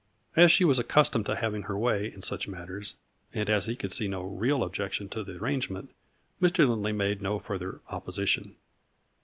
[0.35, 2.95] As she was accustomed to having her way in such matters,
[3.35, 5.91] and as he could see no real objection to the arrangement,
[6.41, 6.67] Mr.
[6.67, 8.55] Lindley made no further opposition.